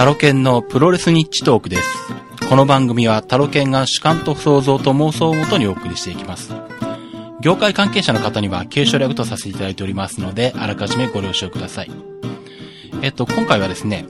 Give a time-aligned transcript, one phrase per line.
[0.00, 2.08] タロケンのプロレスニッチトークです。
[2.48, 6.54] この番組はタロケンが主観と想像と妄想をもとにお送りしていきます。
[7.42, 11.90] 業界関係者の方には継承略とさせていただいておりますので、あらかじめご了承ください。
[13.02, 14.06] えっと、今回はですね、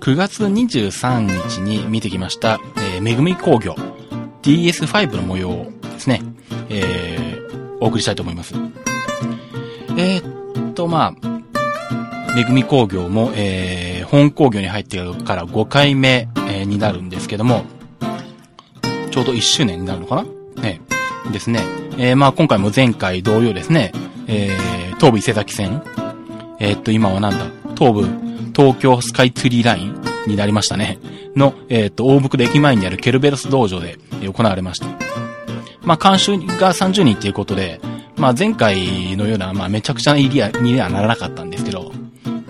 [0.00, 3.74] 9月23日に見てきました、えー、めぐみ工業
[4.40, 6.22] DS5 の模様をですね、
[6.70, 8.54] えー、お送りしたいと思います。
[9.98, 11.33] えー、っと、まあ、
[12.34, 17.64] めぐみ工業も、えー、本工業に入ってから5回目、えーになるんですけども、
[19.10, 20.24] ちょうど1周年になるのか
[20.56, 20.62] な？
[20.62, 20.80] ね。
[21.32, 21.60] ですね。
[21.98, 23.92] えー、まあ今回も前回同様ですね、
[24.26, 25.82] えー、東武伊勢崎線、
[26.58, 28.02] えーっと、今はなんだ、東武、
[28.54, 30.98] 東京スカイツリーラインになりましたね。
[31.36, 34.86] の、えーっと、大袋駅前にあるケルベロス道場で行われました。
[35.82, 37.80] まあ、監修が30人っていうことで、
[38.16, 41.92] まあ、前回のような、まあ、めちゃくちゃな入りやにはならなかったんですけど、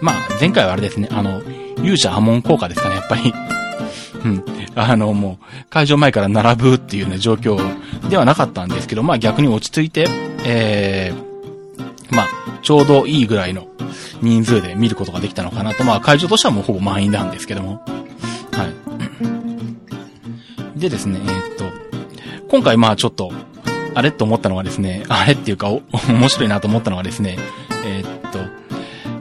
[0.04, 1.40] まあ、前回はあれですね、あの、
[1.78, 3.32] 勇者波紋効果ですかね、やっぱり。
[4.22, 4.44] うん。
[4.74, 7.58] あの、もう、会場前から並ぶっていうね、状況
[8.10, 10.06] ではなかったんですけど、まあ逆に落ち着いて、
[10.44, 12.28] えー、まあ、
[12.60, 13.66] ちょうどいいぐらいの
[14.20, 17.82] 人数で見ることができたのかなと、まあ会場としてはもうほぼ満員なんですけども。
[18.52, 18.64] は
[20.76, 20.78] い。
[20.78, 21.64] でですね、えーっと、
[22.50, 23.32] 今回まあちょっと、
[23.94, 25.70] あれと思ったのはですね、あれっていうか、
[26.10, 27.38] 面白いなと思ったのはですね、
[27.86, 28.23] えーっ、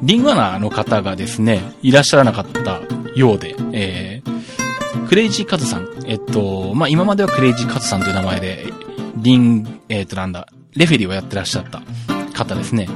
[0.03, 2.81] リングアナの方がですね、いらっしゃらなかった
[3.15, 8.65] ようで、えー、クレイジーカズさん、えっと、まあ、今まではクレイジーカズさんという名前で、
[9.15, 11.81] リン、えっと、なんだ、レフェリーをやってらっしゃった
[12.33, 12.89] 方ですね。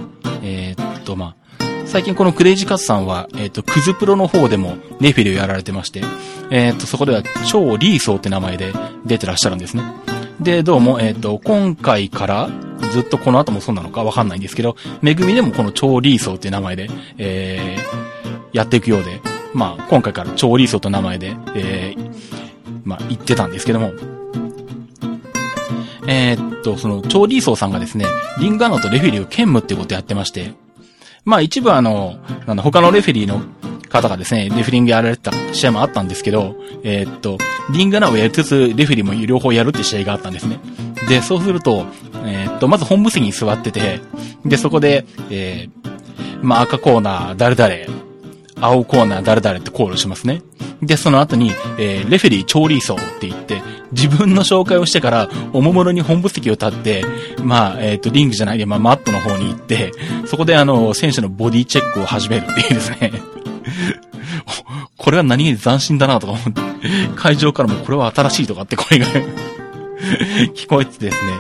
[0.43, 6.03] えーっと、まあ、最近このクレイジーカズさんは、えっと、クズプロの方でもレフェリーをやられてまして、
[6.51, 8.73] えっと、そこでは超リーソーって名前で
[9.05, 9.83] 出てらっしゃるんですね。
[10.39, 12.49] で、どうも、えっ、と、今回から、
[12.91, 19.19] ずっとこの後もそうなのかわかんないんですけど、めぐみでもこの超リーソーっていう名前で、えー、やっていくようで、
[19.53, 23.93] まあ、今回から超リーソーと名前で、えー、まあ、言ってたんですけども、
[26.07, 28.05] えーっと、その、超リーソーさんがですね、
[28.39, 30.53] リングアナとレフェリーを兼務っていうことやってまして、
[31.25, 33.41] まあ一部あの、なんだ、他のレフェリーの
[33.87, 37.37] 方がですね、レフェリングやられてた試合もあったんですけど、えーっと、
[37.71, 40.59] リングアナをやりつつ、レフェリーも両方やるって試合があったんですね。
[41.07, 41.85] で、そうすると、
[42.25, 43.99] えーっと、まず本部席に座ってて、
[44.45, 47.97] で、そこで、えー、まあ赤コーナー誰々、
[48.59, 50.41] 青コーナー誰々ってコールしますね。
[50.81, 53.61] で、その後に、えー、レフェリー超リーソーって言って、
[53.91, 57.05] 自分の紹介をしてから、おもむろに本部席を立って、
[57.43, 59.91] まあ、えっ、と、リングじゃないで、まあ、マットの方に行って、
[60.25, 63.11] そこであの、選手のボディチェックを始めるっていうですね。
[64.97, 66.61] これは何気に斬新だなとか思って、
[67.15, 69.07] 会場からもこれは新しいとかって声が
[70.55, 71.31] 聞こえてですね、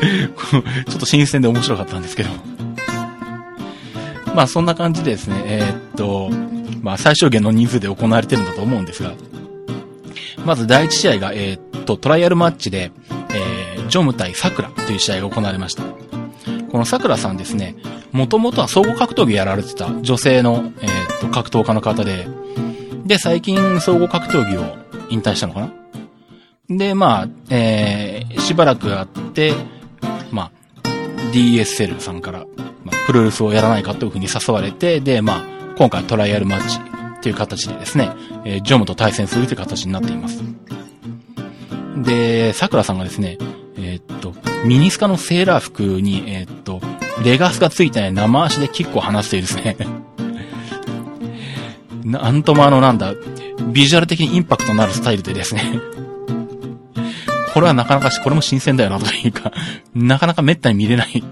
[0.88, 2.30] ちょっと新鮮で面白かったんですけど。
[4.34, 6.30] まあそんな感じでですね、えーっと、
[6.82, 9.12] まあ最小限の人数で行われてるんだと思うんですが、
[10.44, 12.92] まず第一試合が、えーっと、トライアルマッチで、
[13.30, 15.84] えー、ジョム対サクラという試合が行われました。
[16.70, 17.76] このサクラさんですね、
[18.12, 20.86] もともとは総合格闘技やられてた女性の、え
[21.16, 22.28] っと、格闘家の方で、
[23.04, 24.76] で、最近総合格闘技を
[25.08, 25.72] 引退したのかな？
[26.68, 29.54] で、まあ、えー、しばらくあって、
[30.32, 30.50] ま
[30.82, 30.88] あ、
[31.32, 32.44] DSL さんから、
[32.84, 35.44] まあ、プロレスをやらないかというふうに誘われて、で、まあ、
[35.76, 36.78] 今回トライアルマッチ
[37.18, 38.10] っていう形でですね、
[38.44, 40.42] えージョムと対戦するという形になっています。
[42.02, 43.38] で、桜さんがですね、
[43.76, 44.34] えーっと、
[44.64, 46.80] ミニスカのセーラー服に、えーっと、
[47.24, 49.76] レガスがついたね、生足でキックを放つというですね、
[52.06, 53.14] なんともあのなんだ、
[53.72, 55.80] ビジュアル的にインパクトのあるスタイルでですね、
[57.52, 59.50] これはなかなかし、これも新鮮だよなというか、
[59.92, 61.24] なかなか滅多に見れない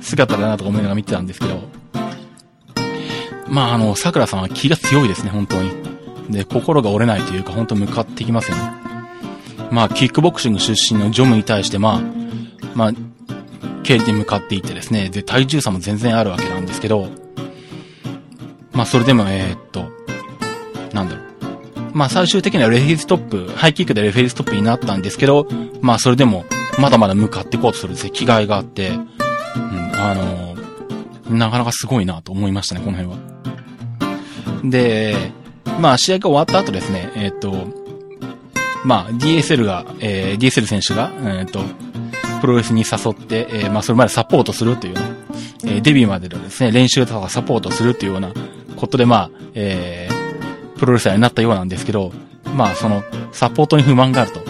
[0.00, 1.62] 姿だなとか思いながら見てたんですけど、
[3.48, 5.70] まああの、桜さんは気が強いですね、本当に。
[6.28, 8.62] で、心が折れないというか、本当向かってきますよね。
[9.70, 12.00] まあ、キックボクシング出身のジョムに対して、まあ、
[12.74, 12.92] まあ、
[13.84, 17.10] 経理に向かっていってですね、で、体重差も全然あるわけなんですけど、
[18.72, 19.88] まあ、それでも、えーっと、
[20.96, 21.26] なんだろう。
[21.92, 25.46] まあ、最終的にはレフェリーストップ、ハイキックでレフェリーストップになったんですけど、
[25.80, 26.44] まあ、それでも、
[26.78, 29.02] まだまだ向かっていこうとするですね、気概があって、うん、
[29.94, 30.56] あの
[31.30, 33.18] なかなかすごいなと思いましたね、この辺は。
[34.64, 35.32] で、
[35.80, 37.66] まあ、試合が終わった後ですね、えーっと、
[38.84, 41.60] まあ、DSL が、えー DSL 選手が、えーと、
[42.42, 45.00] プロレスに誘って、えーまあ、それまでサポートするというね、
[45.64, 48.32] えーデビューまでのですね、練習とかサポートするというような
[48.76, 50.05] ことで、まあ、えー
[50.78, 52.12] プロレスラーになったようなんですけど、
[52.54, 53.02] まあ、その、
[53.32, 54.40] サポートに不満があると。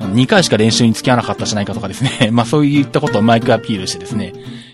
[0.00, 2.30] 2回しか練習に付き合わなかったじゃないかとかですね。
[2.32, 4.32] まあ、そういったことをマイクアピールしてですね、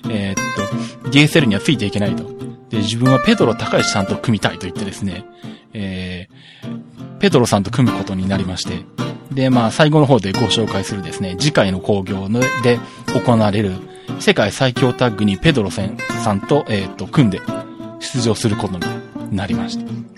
[0.09, 2.25] えーっと、DSL にはついていけないと。
[2.69, 5.25] で、自分はペドロ高橋さんと組みたいと言ってですね、
[5.73, 6.91] えー
[7.21, 8.85] ペドロさんと組むことになりまして、
[9.31, 12.29] で、まあ、最後の方でご紹介するですね、次回の興行
[12.63, 12.79] で
[13.15, 13.75] 行われる
[14.19, 17.41] 世界最強タッグにペドロさんさんと、えっ、と、組んで
[18.01, 20.10] 出場することになりました。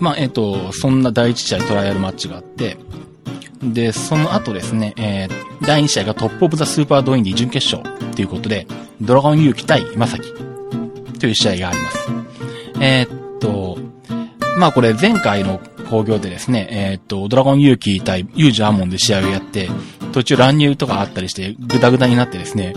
[0.00, 2.76] まあ、えっ、と、そんな第一試合トライアルマッチがあって、
[3.62, 8.66] で、その後ですね、えー、第2試合がトップオブザスーパードインディ準決勝ということで、
[9.00, 10.32] ドラゴン勇気対まさき
[11.18, 12.08] という試合があります。
[12.80, 13.78] えーっと、
[14.58, 15.60] まあこれ前回の
[15.90, 19.70] 興行でですね、えーっと、ドラゴン勇気対ユージアーモンで試合をやって、
[20.12, 22.74] 途中乱入とかあったりして、グダグダになってですね、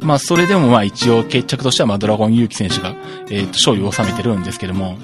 [0.00, 2.94] まあそれでもまあ一応決着としてはまあドラゴン勇気選手が、
[3.30, 4.98] えっと、勝利を収めてるんですけども、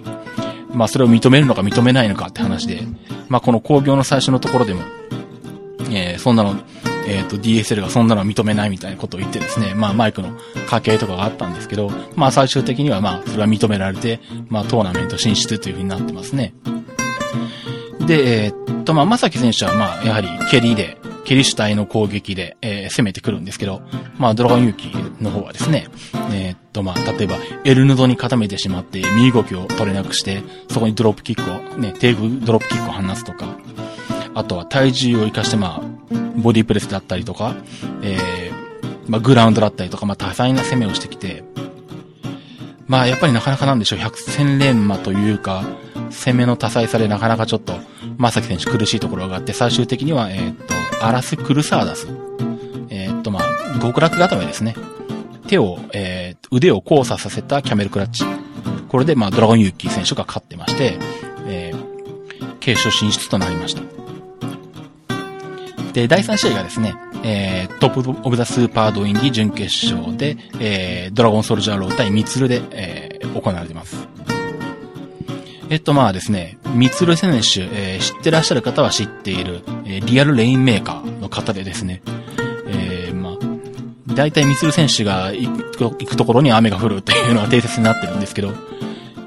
[0.70, 2.82] まあそれを認めるのか認めないのかって話で、
[3.29, 4.82] まあこの興行の最初のところでも、
[5.91, 6.56] えーそんなの、
[7.06, 16.53] えっ、と、DSL がそんなの認めないみたいなことを言ってですね、まあマイクの掛け合いとかがあったんですけど、まあ最終的にはまあそれは認められて、まあトーナメント進出というふうになってますね。
[18.06, 20.98] で、えーっと、まあ、まさき選手はまあやはり蹴りで、
[21.28, 23.82] 蹴り主体の攻撃で、えー攻めてくるんですけど、
[24.16, 24.86] まあドラゴン勇気
[25.22, 25.88] の方はですね、
[26.32, 33.58] えーっとまあ例えばエルヌドに固めてしまって身動きを取れなくして、そこにドロップキックを、ね、テークドロップキックを放つとか、
[34.34, 37.56] あとは体重を生かして、まあ、ボディプレスだったりとか、
[38.02, 41.44] えー、まあ、グラウンドだったりとか、まあ、多彩な攻めをしてきて、
[42.86, 45.64] まあ、やっぱりなかなかなんでしょう、百戦錬磨というか、
[46.10, 47.75] 攻めの多彩さでなかなかちょっと、
[48.16, 52.06] まさき選手苦しいところがあって、最終的には、えーっと、アラス・クルサーダス。
[52.91, 54.75] えーっと、まあ、極楽固めですね。
[55.47, 58.25] 手を、えー腕を交差させたキャメルクラッチ。
[58.89, 60.99] これで、まあ、ドラゴンユーキー選手が勝ってまして、
[61.47, 63.83] えー、決勝進出となりました。
[65.93, 74.27] で、第3試合がですね、えー、トップオブザスーパードインディ準決勝で、えー、ドラゴンソルジャーロー対ミツルで、えー、行われています。
[75.70, 82.03] えっと、まあですね、ミツル選手、えー、知ってらっしゃる方は知っている、えー、リアルレインメーカーの方でですね、
[82.67, 85.49] えー、まあ、大体ミツル選手が行
[86.06, 88.53] くところに雨が降るっていうのは定説になってるんですけど、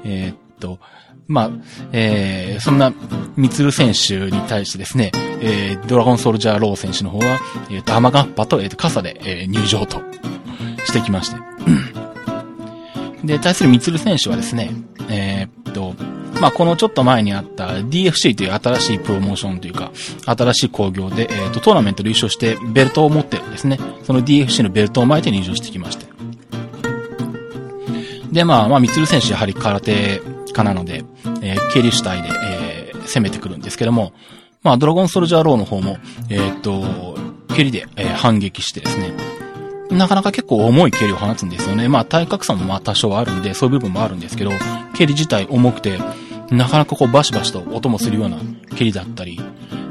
[0.04, 0.80] えーっと、
[1.28, 1.50] まあ、
[1.92, 2.92] えー、そんな、
[3.36, 7.38] ミツル選手に対してですね、えー、ドラゴンソルジャーロー選手の方は、
[7.70, 10.00] えーっと、雨がっぱと、えーっと、傘で、えー入場と
[10.84, 11.36] してきまして。
[13.24, 14.72] で、対するミツル選手はですね、
[15.08, 15.94] えーっと、
[16.42, 19.92] まあ、このちょっと前にあった DFC という新しいプロモーションというか、
[20.26, 23.78] 新しい工業で、えーっと、トーナメントで優勝してベルトを持ってるんですね。
[24.02, 26.06] その DFC のベルトを巻いて入場してきまして。
[28.32, 30.20] で、まあ、まあ、ミツル選手やはり空手
[30.52, 31.04] 家なので、
[31.42, 32.72] えー、蹴り主体で、えー
[33.04, 34.12] 攻めてくるんですけども、
[34.62, 35.98] まあ、ドラゴンソルジャーローの方も、
[36.30, 37.16] えーっと、
[37.54, 39.12] 蹴りで、えー反撃してですね、
[39.90, 41.88] なかなか結構重い蹴りを放つんですよね。
[41.88, 44.52] まあ、体格差もまあ多少あるんで、そういう部分もあるんですけど、
[44.94, 45.98] 蹴り自体重くて、
[46.52, 48.38] なかなかこうバシバシと音もするような
[48.76, 49.40] 蹴りだったり、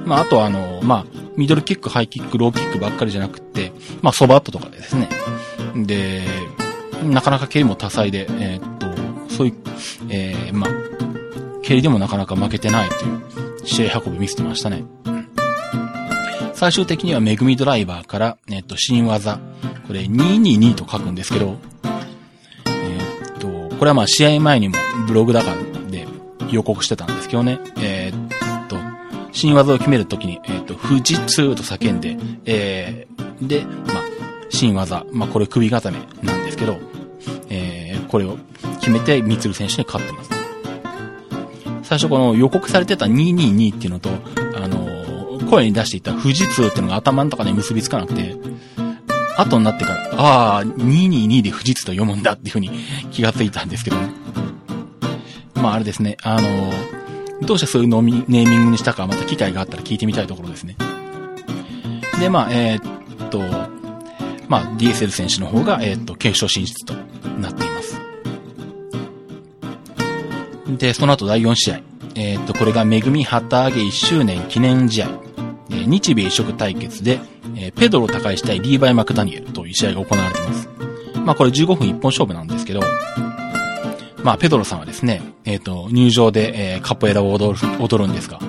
[0.05, 1.05] まあ、あとはあの、まあ、
[1.35, 3.71] ミドルキック、ハイキック、ローキックばっかりじゃなくって、
[4.01, 5.09] まあ、ソバットとかでですね。
[5.75, 6.23] で、
[7.03, 9.55] なかなか蹴りも多彩で、えーっと、そういう、
[10.09, 10.71] えー、まあ、
[11.63, 13.21] 蹴りでもなかなか負けてないという
[13.65, 14.83] 試合運び見せてましたね。
[16.53, 19.39] 最終的にはめぐみドライバーから、えっと、新技。
[19.87, 21.57] これ222と書くんですけど、
[22.65, 22.97] え
[23.35, 23.47] っと、
[23.77, 24.75] これはまあ試合前にも
[25.07, 25.70] ブログだから
[26.55, 27.59] 予告してたんですけどね。
[27.77, 28.77] えっと、
[29.31, 34.03] 新技を決めるときに、えっと、富士通と叫んで、えー、で、まあ、
[34.49, 35.05] 新技。
[35.11, 36.77] まあ、これ首固めなんですけど、
[37.49, 38.37] えー、これを
[38.79, 40.29] 決めて、三鶴選手に勝ってます。
[41.83, 44.09] 最初この予告されてた222っていうのと、
[44.55, 44.91] あのー
[45.51, 48.35] 声に出していた富士通っていうのが頭の中に結びつかなくて、
[49.37, 52.71] 後になってから、ああ、222で富士通と読むんだっていうふうに
[53.11, 54.20] 気がついたんですけどね。
[55.61, 56.71] まああれですね、あの
[57.41, 60.75] どうしてそういうのをネーミングにしたか、また機会があったら聞いてみたいところですね。
[62.19, 63.39] で、まあ、えーっと、
[64.47, 66.93] まあ、DSL 選手の方が、えーっと、決勝進出と
[67.39, 67.99] なっています。
[70.77, 71.79] で、その後第4試合。
[72.13, 75.07] えーっと、これがめぐみ旗揚げ1周年記念試合。
[75.71, 77.19] えー日米一色対決で、
[77.55, 80.69] えーペドロ高石対リーバイ・マクダニエルという試合が行われています。
[81.25, 82.81] まあこれ15分一本勝負なんですけど、
[84.23, 88.39] まあペドロさんはですね、えっ、と、入場で、えーカポエラを踊る踊るんですが、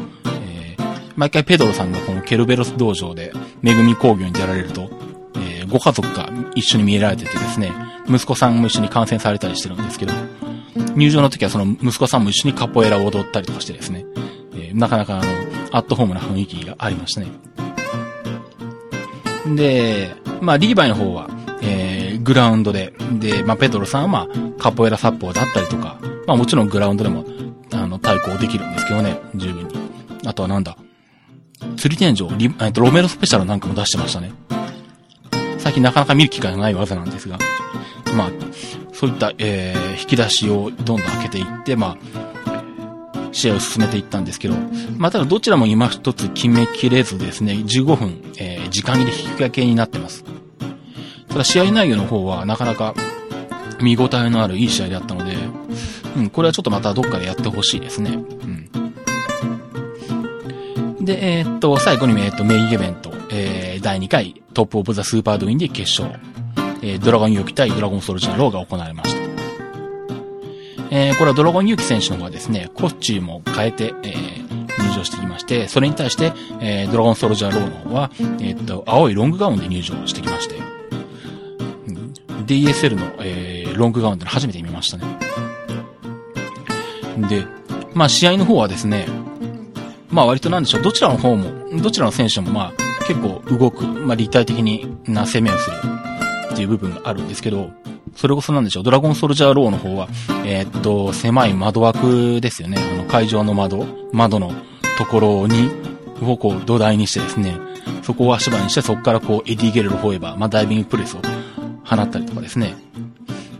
[0.45, 4.91] えー毎回ペドロさんがこのケルベロス道場で、めぐみ工業に出られると、
[5.37, 7.73] えーご家族が一緒に見えられててですね、
[8.09, 10.13] 息子さんも一緒に観戦されたりしてるんですけど、
[10.97, 14.05] 入場の時はその息子さんも一緒にカポエラを踊ったりとかしてですね、
[14.55, 15.31] えーなかなかあの、
[15.73, 17.29] アットホームな雰囲気がありましたね。
[19.57, 21.29] で、まあ、リーバイの方は、
[21.63, 27.25] えー、グラウンドで、で、まあ、ペドロさんは、まあ、カポエラサッポーだったりとか、まあ、もちろんグラウンドでも、
[27.73, 29.75] あの、対抗できるんですけどね、十分に。
[30.27, 30.77] あとはなんだ、
[31.77, 34.33] 釣り天井、リえっと、ロメロスペシャルなんかも出してましたね。
[35.59, 37.39] 最近なかなか見る機会がない技なんですが、
[38.17, 38.31] まあ、
[38.93, 42.23] そういった、えー、引き出しをどんどん開けていって、まあ、
[43.33, 44.55] 試合を進めていったんですけど、
[44.99, 50.25] まあ、ただどちらも今一つ決めきれずですね、15分、えー、時間切れ引き分けになってます。
[51.33, 52.95] ただ試合内容の方はなかなか
[53.81, 55.37] 見応えのあるいい試合であったので、
[56.17, 58.13] うん、これはちょっとまたどっかでやってほしいですね。
[58.13, 58.71] うん。
[61.05, 66.21] で、えー、っと、最後に、えー、っと、メインイベント、えー、第2回トップオブザスーパードインディ決勝、
[66.83, 69.23] えー、ドラゴン勇気対ドラゴンソルジャーローが行われました。
[70.91, 80.57] えー、これはドラゴン勇気選手の方はですね、コスチュームを変えて、えー、入場してきまして、それに対して、えー、ドラゴンソルジャーローの方は、えー、っと、青いロングガウンで入場してきまして、
[82.45, 85.05] DSL の、えー、ロングガウンで初めて見ましたね。
[87.29, 87.47] で、
[87.95, 89.07] まあ試合の方はですね、
[90.11, 95.77] まあ割となんでしょう、どちらの方も、どちらの選手もまあ結構動く、まあ立体的にな攻めをする
[96.53, 97.71] っていう部分があるんですけど、
[98.17, 100.09] それこそなんでしょう、ドラゴンソルジャーローの方は、
[100.45, 102.79] えー、っと、狭い窓枠ですよね。
[102.79, 104.53] あの、会場の窓、窓の
[104.99, 105.71] ところに、
[106.23, 107.57] をこう土台にしてですね、
[108.03, 111.21] そこを足場にして、そこからこう、エディ・ゲレロ・フォーエバー、まあ、ダイビングプレスを
[111.85, 112.75] 放ったりとかですね。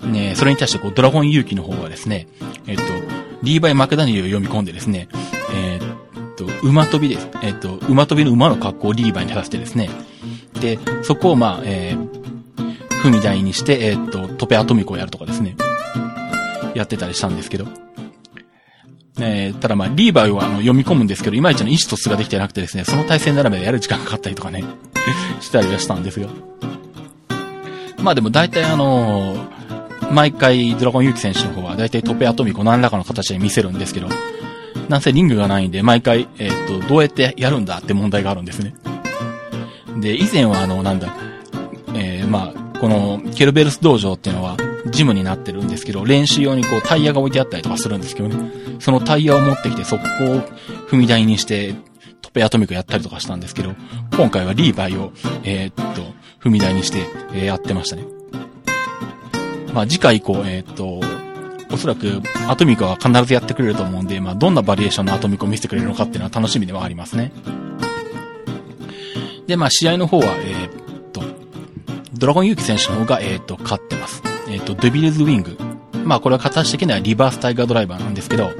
[0.05, 2.27] ねそれに対してこう、ドラゴン勇気の方はですね、
[2.67, 2.83] えっと、
[3.43, 5.09] リーバイ・マクダニエルを呼び込んでですね、
[5.55, 7.29] え、っと、馬飛びです。
[7.43, 9.91] えっと、馬飛びの馬の格好をリーバイにさせてですね、
[10.61, 15.57] で、そこをまあ、えー、踏み台にして、え、っと、トペアトミコをやるとかですね。
[16.75, 17.67] やってたりしたんですけど。
[19.21, 24.65] え、ただまあ、リーバーはあの読み込むんですけど、いまいちの意思と素ができてなくてですね、その対戦並べでやる時間かかったりとかね、
[25.41, 26.31] したりはしたんですよ。
[28.03, 34.09] まあでも大体あのー、毎回ドラゴンユキ選手の方は大体トペアトミコ何らかの形で見せるんですけど、
[34.89, 38.75] なんせリングがないんで、毎回、えー、っと、どうやってやるんだって問題があるんですね。
[40.01, 41.15] で、以前はあの、なんだ、
[41.95, 44.57] えー、まあ、このケルベルス道場っていうのは
[44.91, 48.51] ジムになってるんですけど、練習用にこうタイヤが置いてあったりとかするんですけどね。
[48.81, 50.09] そのタイヤを持ってきてそこを
[50.89, 51.75] 踏み台にして、
[52.21, 53.75] トペアトミックやったりとかしたんですけど、
[54.17, 55.13] 今回はリーバイを、
[55.45, 56.03] えー、っと、
[56.43, 58.05] 踏み台にして、えー、やってましたね。
[59.73, 61.01] まあ次回以降、えー、っと、
[61.73, 67.33] おそらくアトミコは必ずやってくれると思うんで、まあどんなバリエーションのアトミコを見せてくれるのかっていうのは楽しみではありますね。
[69.47, 70.83] で、まあ試合の方は、えー、
[72.23, 74.23] ドラゴンユーキ選手の方が、えっ、と、勝ってます。
[74.49, 75.59] えっ、と、デビルズウィング。
[76.05, 78.53] まあ、これは形的にはリバースタイガードライバーなんですけど、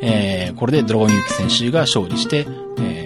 [0.00, 2.46] えー、これでドラゴンユーキ選手が勝利して、
[2.78, 3.05] え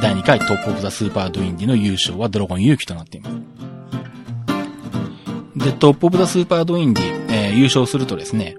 [0.00, 3.36] 第2回トップオブザスーパードインディの優勝はドラゴンユキとなっています。
[5.56, 8.56] で、トップオブザスーパードインディ、えー、優勝するとですね、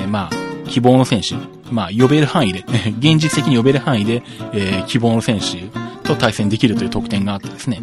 [0.00, 1.36] えー、まあ、希望の選手、
[1.72, 2.64] まあ、呼べる範囲で、
[2.98, 4.22] 現実的に呼べる範囲で、
[4.52, 5.60] えー、希望の選手
[6.06, 7.80] と対戦できるという特典があってですね、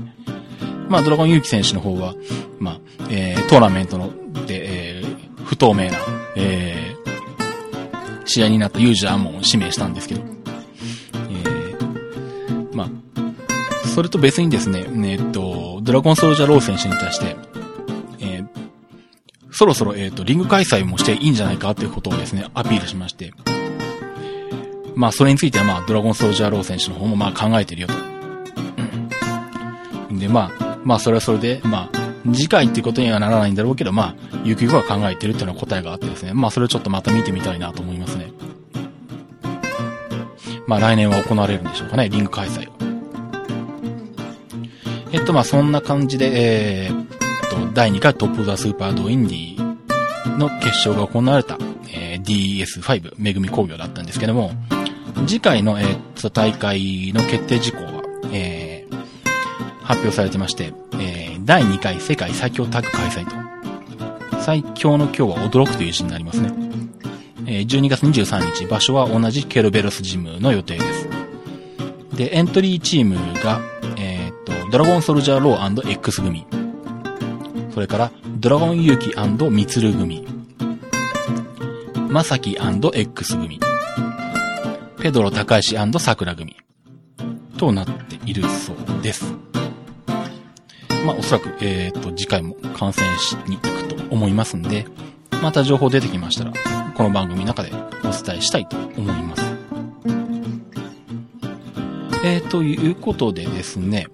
[0.90, 2.14] まあ、ドラゴンユキ選手の方は、
[2.60, 2.80] まあ、
[3.10, 4.12] えー、トーナメントの、
[4.46, 5.98] で、えー、不透明な、
[6.36, 10.22] えー、試合になったユージ・アンモンを指名したんですけど、
[13.96, 17.38] それと別にですね、えっと、ドラゴンソルジャーロー選手に対して、
[18.20, 18.48] えー、
[19.52, 23.32] そろそろ、えっ、と、リング開催もしていいんじゃないかということをですね、アピールしまして、
[24.96, 27.94] まあ、それについては、まあ、ドラゴンソルジャーロー選手の方も、まあ、考えてるよと。
[30.14, 31.98] んで、まあ、まあそれはそれで、まあ、
[32.34, 36.34] 次回っていうことにはならないんだろうけど、まあ、ゆくゆくは考えてるっていうのは答えがあってですね。
[36.34, 38.30] まあそれをちょっとまた見てみたいなと思いますね。
[40.68, 42.85] まあ来年は行われるんでしょうかね、リング開催を。
[45.16, 47.08] えっとまあそんな感じで、えー、っ
[47.50, 51.58] と、第2回トップザスーパードインディの決勝が行われた、
[51.90, 54.52] えー、DS5 めぐみ工業だったんですけども、
[55.26, 58.76] 次回の、えー、っと大会の決定事項は、えー
[59.86, 64.42] 発表されてまして、えー、第2回世界最強タッグ開催と。
[64.42, 66.52] 最強の今日は驚くという字になりますね。
[67.46, 71.08] えー、12月23日、場所は同じケルベロスジムの予定です。
[72.16, 73.62] で、エントリーチームが、
[74.72, 76.46] ドラゴンソルジャーロー &X 組。
[77.74, 80.26] それから、ドラゴンユーキミツル組。
[82.10, 83.60] マサキ &X 組。
[85.00, 86.56] ペドロ高石桜組。
[87.58, 89.34] となっているそうです。
[91.06, 94.88] まあ、おそらく、えっ、ー、と、次回も観戦しに行くと思いますんで、
[95.44, 96.54] また情報出てきましたら、
[96.96, 97.72] この番組の中で
[98.04, 99.44] お伝えしたいと思います。
[102.24, 104.08] えー、ということでですね、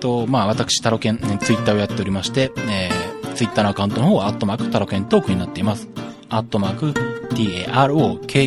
[0.00, 5.88] と、まあ、私、タロケン、ね、ツイッターをやっておりまして、えー、ツイッターのアカウントの方は、アットマークタロケントークになっています。
[6.28, 6.94] アットマーク、
[7.34, 8.40] t-a-r-o-k-e-n-t-a-l-k。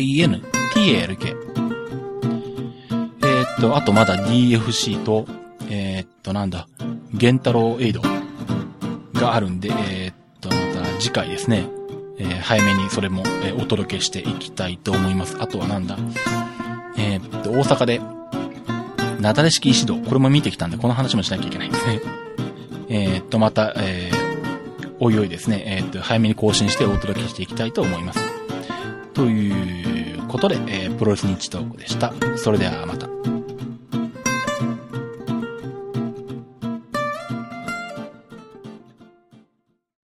[3.22, 5.26] えー、っと、あとまだ DFC と、
[5.70, 6.68] えー、っと、なんだ、
[7.12, 8.02] ゲンタロウエイド
[9.14, 11.66] があるんで、えー、っと、また次回ですね、
[12.18, 15.36] えー、早めにそれも、えー、お届けしていきたいと思います。
[15.40, 15.96] あとはなんだ、
[16.96, 18.00] えー、っと、大阪で、
[19.20, 22.00] なだれ式石道、これも見てきたんで、この話もしなきゃいけないんですね。
[22.88, 28.20] え、っと、また、えー、おいおいですね、えー、っと、早めに更新してお届けしていきたいと思います。
[29.14, 32.12] ということで、えー、プロレス日トークでした。
[32.36, 33.33] それではまた。